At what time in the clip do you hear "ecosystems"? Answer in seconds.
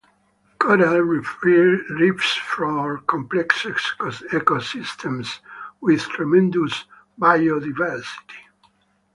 3.65-5.41